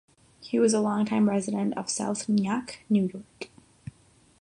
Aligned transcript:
He 0.41 0.57
was 0.57 0.73
a 0.73 0.79
longtime 0.81 1.29
resident 1.29 1.77
of 1.77 1.87
South 1.87 2.27
Nyack, 2.27 2.79
New 2.89 3.03
York. 3.13 3.51